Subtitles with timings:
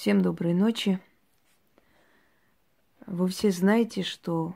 [0.00, 0.98] Всем доброй ночи.
[3.06, 4.54] Вы все знаете, что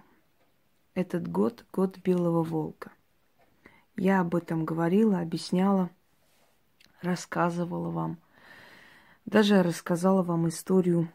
[0.94, 2.90] этот год– год белого волка.
[3.94, 5.90] Я об этом говорила, объясняла,
[7.02, 8.18] рассказывала вам.
[9.26, 11.12] Даже рассказала вам историю,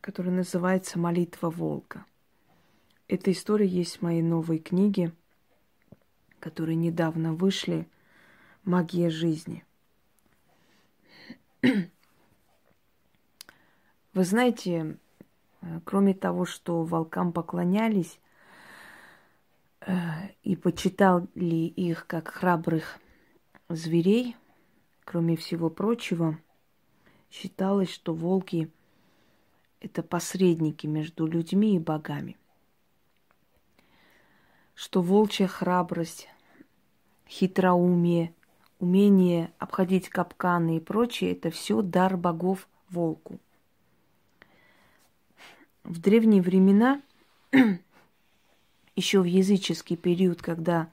[0.00, 2.06] которая называется «Молитва волка».
[3.08, 5.12] Эта история есть в моей новой книге,
[6.38, 7.88] которые недавно вышли
[8.62, 9.64] «Магия жизни».
[14.14, 14.96] Вы знаете,
[15.60, 18.20] э, кроме того, что волкам поклонялись
[19.80, 19.92] э,
[20.44, 23.00] и почитали их как храбрых
[23.68, 24.36] зверей,
[25.04, 26.38] кроме всего прочего,
[27.28, 28.70] считалось, что волки–
[29.80, 32.36] это посредники между людьми и богами.
[34.76, 36.28] Что волчья храбрость,
[37.28, 38.32] хитроумие,
[38.78, 43.40] умение обходить капканы и прочее– это все дар богов волку–
[45.84, 47.00] в древние времена,
[48.96, 50.90] еще в языческий период, когда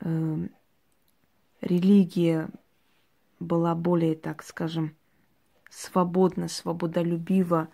[0.00, 0.46] э,
[1.60, 2.48] религия
[3.40, 4.94] была более, так скажем,
[5.70, 7.68] свободна, свободолюбива,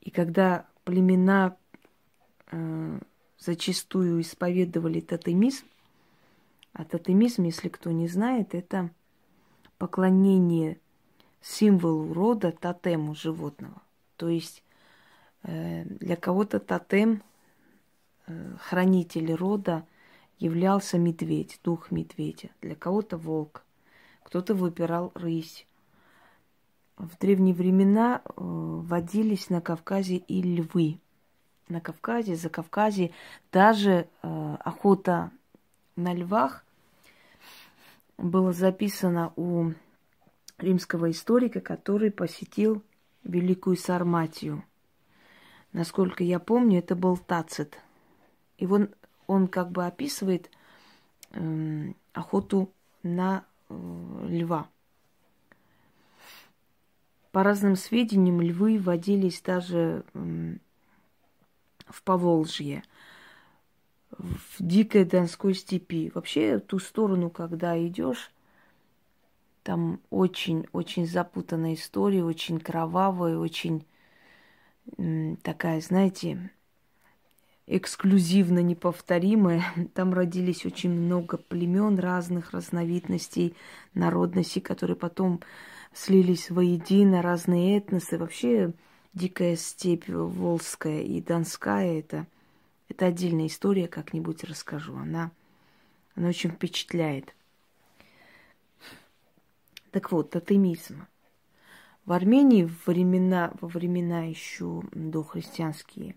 [0.00, 1.56] и когда племена
[2.50, 3.00] э,
[3.38, 5.66] зачастую исповедовали тотемизм,
[6.72, 8.90] а тотемизм, если кто не знает, это
[9.78, 10.78] поклонение
[11.40, 13.80] символу рода, тотему животного.
[14.16, 14.62] То есть
[15.46, 17.22] для кого-то тотем,
[18.26, 19.86] э, хранитель рода,
[20.38, 22.50] являлся медведь, дух медведя.
[22.60, 23.64] Для кого-то волк.
[24.24, 25.66] Кто-то выбирал рысь.
[26.96, 30.98] В древние времена э, водились на Кавказе и львы.
[31.68, 33.10] На Кавказе, за Кавказе
[33.50, 35.32] даже охота
[35.96, 36.64] на львах
[38.16, 39.72] было записано у
[40.58, 42.84] римского историка, который посетил
[43.24, 44.62] Великую Сарматию–
[45.72, 47.78] Насколько я помню, это был Тацит.
[48.58, 48.88] И он,
[49.26, 50.50] он как бы описывает
[51.32, 54.68] э, охоту на э, льва.
[57.32, 60.56] По разным сведениям, львы водились даже э,
[61.86, 62.82] в Поволжье,
[64.10, 66.10] в дикой Донской степи.
[66.14, 68.32] Вообще, ту сторону, когда идешь,
[69.62, 73.84] там очень-очень запутанная история, очень кровавая, очень
[75.42, 76.50] такая, знаете,
[77.66, 79.64] эксклюзивно неповторимая.
[79.94, 83.54] Там родились очень много племен разных разновидностей,
[83.94, 85.40] народностей, которые потом
[85.92, 88.18] слились воедино, разные этносы.
[88.18, 88.72] Вообще
[89.14, 92.26] дикая степь Волжская и Донская это,
[92.88, 94.96] это отдельная история, как-нибудь расскажу.
[94.96, 95.30] Она,
[96.14, 97.34] она очень впечатляет.
[99.90, 101.06] Так вот, тотемизм–
[102.06, 106.14] в Армении в времена, во времена еще дохристианские,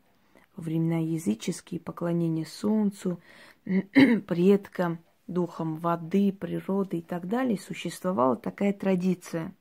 [0.55, 3.19] во времена языческие, поклонение солнцу,
[4.27, 9.53] предкам, духам воды, природы и так далее, существовала такая традиция.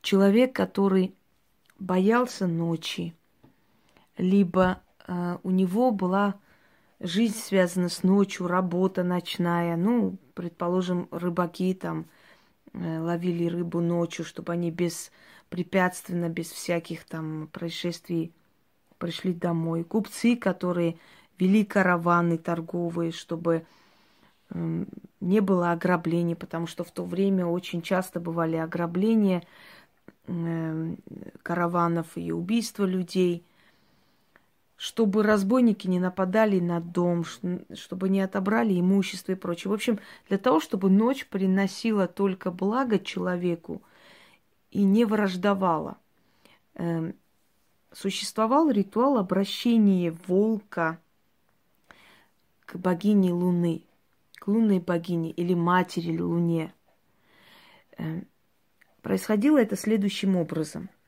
[0.00, 1.14] Человек, который
[1.78, 3.14] боялся ночи,
[4.16, 6.40] либо э, у него была
[6.98, 12.06] жизнь связана с ночью, работа ночная, ну, предположим, рыбаки там–
[12.74, 18.32] ловили рыбу ночью, чтобы они беспрепятственно, без всяких там происшествий
[18.98, 19.84] пришли домой.
[19.84, 20.96] Купцы, которые
[21.38, 23.66] вели караваны торговые, чтобы
[24.50, 24.86] эм,
[25.20, 29.42] не было ограблений, потому что в то время очень часто бывали ограбления
[30.26, 30.98] эм,
[31.42, 33.44] караванов и убийства людей–
[34.82, 39.70] чтобы разбойники не нападали на дом, чтобы не отобрали имущество и прочее.
[39.70, 43.80] В общем, для того, чтобы ночь приносила только благо человеку
[44.72, 45.98] и не враждовала.
[46.74, 47.14] Эм,
[47.92, 50.98] существовал ритуал обращения волка
[52.66, 53.84] к богине Луны,
[54.34, 56.74] к лунной богине или матери Луне.
[57.98, 58.26] Эм,
[59.00, 60.90] происходило это следующим образом–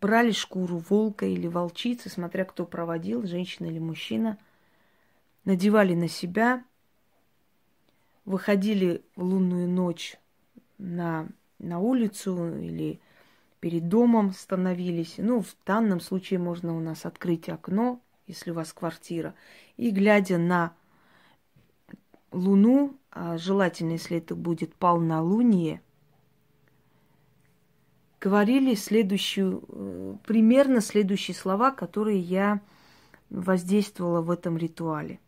[0.00, 4.38] брали шкуру волка или волчицы, смотря кто проводил, женщина или мужчина,
[5.44, 6.64] надевали на себя,
[8.24, 10.16] выходили в лунную ночь
[10.78, 11.28] на,
[11.58, 13.00] на улицу или
[13.60, 15.14] перед домом становились.
[15.18, 19.34] Ну, в данном случае можно у нас открыть окно, если у вас квартира,
[19.76, 20.74] и глядя на
[22.30, 25.80] луну, а желательно, если это будет полнолуние–
[28.20, 32.60] говорили следующую, э, примерно следующие слова, которые я
[33.30, 35.20] воздействовала в этом ритуале.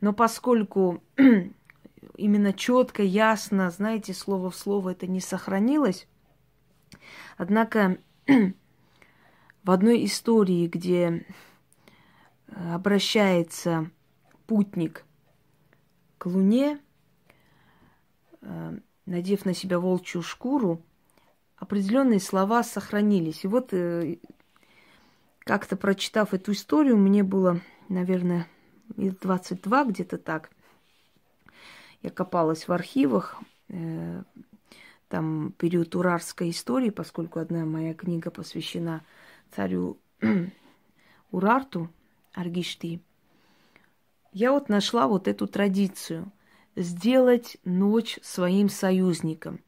[0.00, 1.02] Но поскольку
[2.16, 6.06] именно четко, ясно, знаете, слово в слово это не сохранилось,
[7.36, 7.98] Однако
[9.62, 11.24] в одной истории, где
[12.48, 13.90] э, обращается
[14.46, 15.04] путник
[16.18, 16.80] к Луне,
[18.42, 20.82] э, надев на себя волчью шкуру,
[21.60, 23.44] определенные слова сохранились.
[23.44, 24.16] И вот э,
[25.40, 28.48] как-то прочитав эту историю, мне было, наверное,
[28.96, 30.50] 22 где-то так.
[32.02, 34.22] Я копалась в архивах, э,
[35.08, 39.04] там период урарской истории, поскольку одна моя книга посвящена
[39.54, 39.98] царю
[41.30, 41.90] Урарту,
[42.32, 43.02] Аргишти.
[44.32, 46.32] Я вот нашла вот эту традицию
[46.76, 49.60] сделать ночь своим союзником,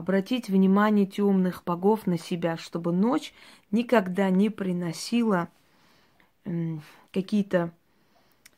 [0.00, 3.34] обратить внимание темных богов на себя, чтобы ночь
[3.70, 5.50] никогда не приносила
[7.12, 7.70] какие-то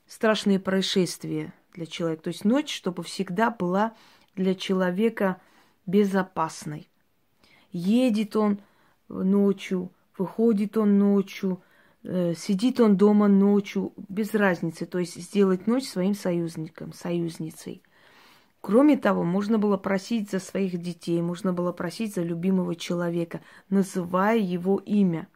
[0.06, 2.22] страшные происшествия для человека.
[2.22, 3.92] То есть ночь, чтобы всегда была
[4.36, 5.40] для человека
[5.84, 6.88] безопасной.
[7.72, 8.60] Едет он
[9.08, 11.60] ночью, выходит он ночью,
[12.04, 14.86] э, сидит он дома ночью, без разницы.
[14.86, 17.82] То есть сделать ночь своим союзником, союзницей.
[18.62, 24.38] Кроме того, можно было просить за своих детей, можно было просить за любимого человека, называя
[24.38, 25.26] его имя.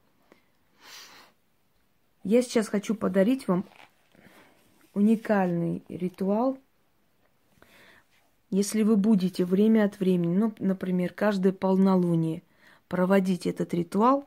[2.23, 3.64] Я сейчас хочу подарить вам
[4.94, 6.56] уникальный ритуал.
[8.50, 12.44] Если вы будете время от времени, ну, например, каждое полнолуние
[12.87, 14.25] проводить этот ритуал,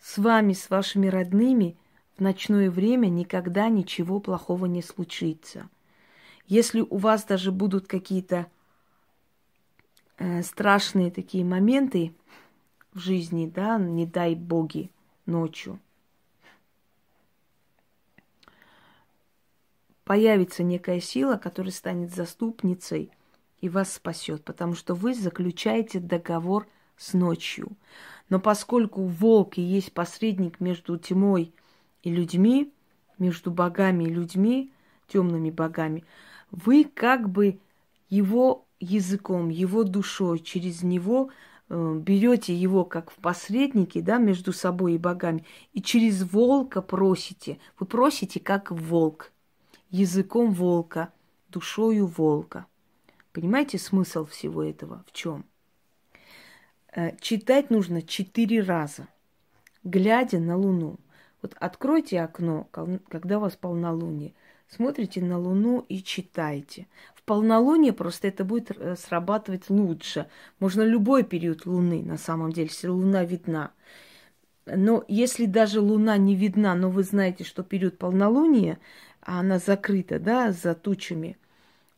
[0.00, 1.76] с вами, с вашими родными
[2.16, 5.68] в ночное время никогда ничего плохого не случится.
[6.46, 8.46] Если у вас даже будут какие-то
[10.18, 12.14] э, страшные такие моменты
[12.92, 14.90] в жизни, да, не дай боги,
[15.26, 15.80] ночью,
[20.04, 23.10] появится некая сила, которая станет заступницей
[23.60, 27.72] и вас спасет, потому что вы заключаете договор с ночью.
[28.28, 31.54] Но поскольку волк и есть посредник между тьмой
[32.02, 32.72] и людьми,
[33.18, 34.72] между богами и людьми,
[35.08, 36.04] темными богами,
[36.54, 37.58] вы как бы
[38.08, 41.30] его языком, его душой, через него
[41.68, 47.58] э, берете его как в посредники, да, между собой и богами, и через волка просите.
[47.78, 49.32] Вы просите как волк,
[49.90, 51.12] языком волка,
[51.48, 52.66] душою волка.
[53.32, 55.44] Понимаете смысл всего этого в чем?
[56.94, 59.08] Э, читать нужно четыре раза,
[59.82, 60.98] глядя на Луну.
[61.42, 62.68] Вот откройте окно,
[63.08, 64.34] когда у вас полнолуние–
[64.68, 66.86] смотрите на Луну и читайте.
[67.14, 70.26] В полнолуние просто это будет э, срабатывать лучше.
[70.60, 73.72] Можно любой период Луны, на самом деле, если Луна видна.
[74.66, 78.78] Но если даже Луна не видна, но вы знаете, что период полнолуния,
[79.20, 81.38] а она закрыта, да, за тучами,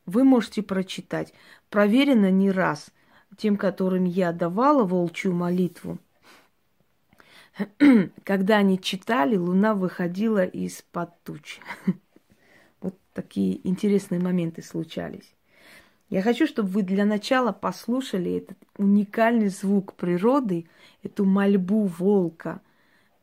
[0.05, 1.33] вы можете прочитать.
[1.71, 2.91] Проверено не раз
[3.37, 5.99] тем, которым я давала волчью молитву.
[8.25, 11.61] Когда они читали, Луна выходила из-под туч.
[13.17, 15.35] такие интересные моменты случались.
[16.11, 20.67] Я хочу, чтобы вы для начала послушали этот уникальный звук природы,
[21.03, 22.61] эту мольбу волка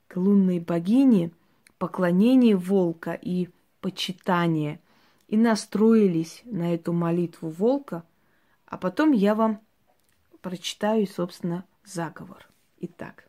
[0.07, 1.31] к лунной богине,
[1.77, 3.49] поклонение волка и
[3.79, 4.79] почитание.
[5.27, 8.03] И настроились на эту молитву волка,
[8.65, 9.61] а потом я вам
[10.41, 12.47] прочитаю, собственно, заговор.
[12.79, 13.27] Итак.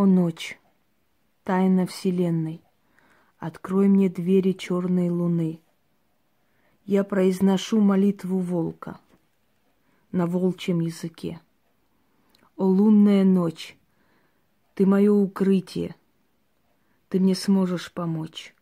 [0.00, 0.58] О ночь,
[1.44, 2.62] тайна вселенной,
[3.36, 5.60] Открой мне двери черной луны.
[6.86, 8.98] Я произношу молитву волка
[10.10, 11.38] На волчьем языке.
[12.56, 13.76] О лунная ночь,
[14.72, 15.94] ты мое укрытие,
[17.10, 18.54] Ты мне сможешь помочь.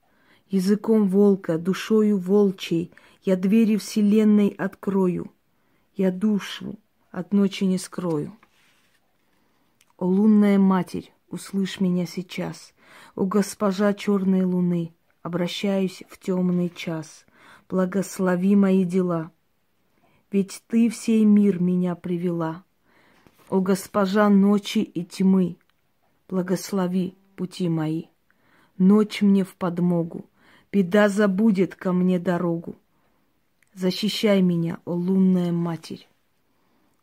[0.49, 2.90] Языком волка, душою волчей
[3.23, 5.30] Я двери вселенной открою,
[5.95, 6.75] Я душу
[7.12, 8.37] от ночи не скрою.
[9.99, 12.75] О лунная матерь, услышь меня сейчас.
[13.14, 17.26] О, госпожа черной луны, обращаюсь в темный час.
[17.68, 19.30] Благослови мои дела,
[20.30, 22.64] ведь ты в сей мир меня привела.
[23.49, 25.56] О, госпожа ночи и тьмы,
[26.28, 28.04] благослови пути мои.
[28.76, 30.28] ночь мне в подмогу,
[30.70, 32.76] беда забудет ко мне дорогу.
[33.75, 36.08] Защищай меня, о лунная матерь.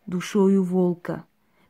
[0.05, 1.25] Душою волка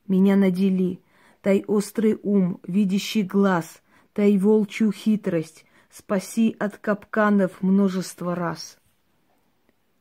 [0.08, 1.00] меня надели,
[1.46, 3.84] дай острый ум, видящий глаз,
[4.16, 8.80] дай волчью хитрость, спаси от капканов множество раз.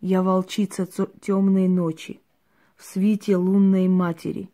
[0.00, 0.86] Я волчица
[1.20, 2.22] темной ночи,
[2.76, 4.50] в свите лунной матери.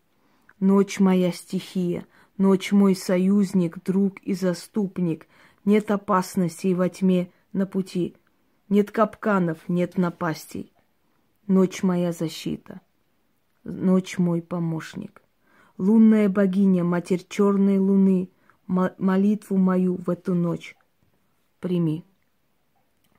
[0.59, 2.05] Ночь моя стихия,
[2.37, 5.27] ночь мой союзник, друг и заступник.
[5.63, 8.17] Нет опасностей во тьме на пути,
[8.67, 10.73] нет капканов, нет напастей.
[11.47, 12.81] Ночь моя защита,
[13.63, 15.20] ночь мой помощник.
[15.81, 18.29] Лунная богиня, матерь черной луны,
[18.67, 20.75] молитву мою в эту ночь
[21.59, 22.05] прими.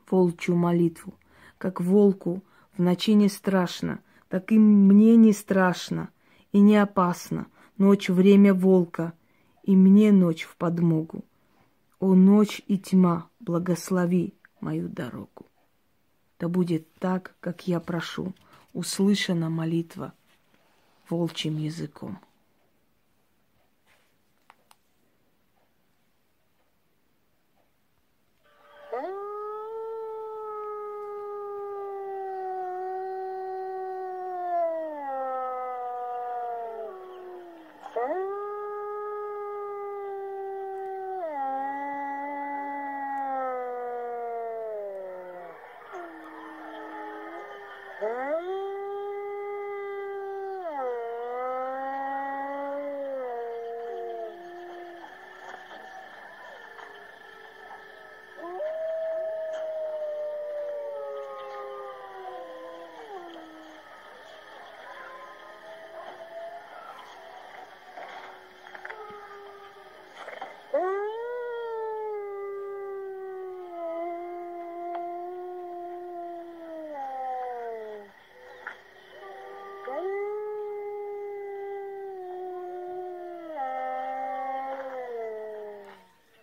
[0.09, 1.15] Волчью молитву
[1.59, 2.45] как волку
[2.77, 6.11] в ночи не страшно, так и мне не страшно
[6.53, 7.49] и не опасно.
[7.79, 9.13] Ночь— время волка,
[9.65, 11.25] и мне ночь в подмогу.
[11.99, 15.47] О, ночь и тьма, благослови мою дорогу.
[16.39, 18.33] Да будет так, как я прошу,
[18.73, 20.13] услышана молитва
[21.09, 22.19] волчьим языком.